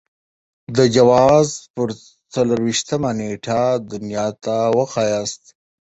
[0.77, 1.89] د جوزا پر
[2.33, 3.61] څلور وېشتمه نېټه
[3.91, 5.43] دنيا ته وښاياست.